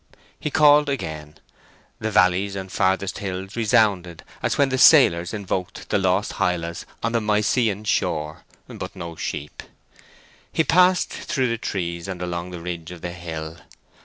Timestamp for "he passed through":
10.51-11.49